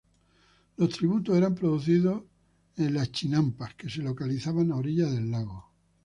Los 0.77 0.89
tributos 0.89 1.37
eran 1.37 1.53
producidos 1.53 2.23
en 2.77 2.95
las 2.95 3.11
chinampas 3.11 3.75
que 3.75 3.87
se 3.87 4.01
localizaban 4.01 4.71
a 4.71 4.77
orillas 4.77 5.11
del 5.11 5.29
lago. 5.29 5.69